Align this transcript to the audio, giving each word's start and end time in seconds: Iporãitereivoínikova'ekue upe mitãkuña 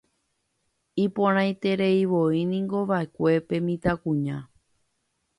Iporãitereivoínikova'ekue 1.05 3.31
upe 3.39 3.57
mitãkuña 3.67 4.37